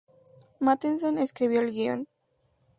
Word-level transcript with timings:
Matheson 0.59 1.19
escribió 1.19 1.61
el 1.61 1.73
guion. 1.73 2.07